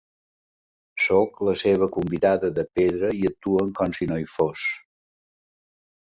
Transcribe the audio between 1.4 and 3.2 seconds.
la seva convidada de pedra